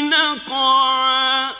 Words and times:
نقعا. 0.00 1.50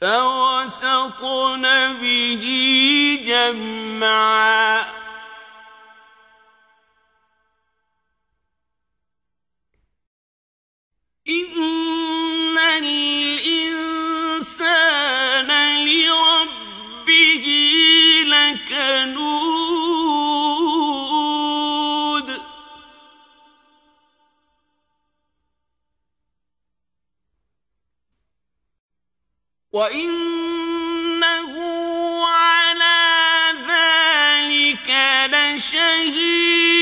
فوسطن 0.00 1.62
به 2.00 2.44
جمعا. 3.26 4.95
وإنه 29.76 31.52
على 32.26 33.52
ذلك 33.68 34.88
لشهيد 35.32 36.76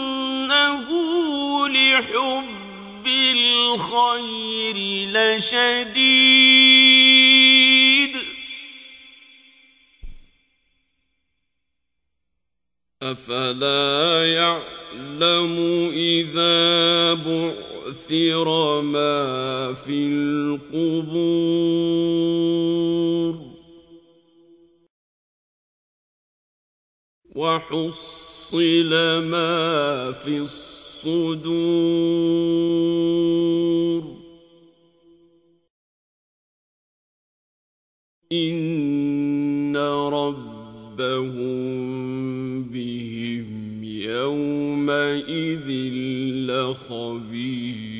وإنه 0.00 0.88
لحب 1.68 3.06
الخير 3.06 4.76
لشديد 5.14 6.59
أفلا 13.02 14.26
يعلم 14.32 15.56
إذا 15.92 17.14
بعثر 17.14 18.80
ما 18.80 19.74
في 19.74 20.06
القبور 20.06 21.40
وحصل 27.36 28.90
ما 29.24 30.12
في 30.12 30.38
الصدور 30.38 31.70
إن 38.32 39.76
ربهم 40.98 42.62
بهم 42.62 43.84
يومئذ 43.84 45.68
لخبير 46.50 47.99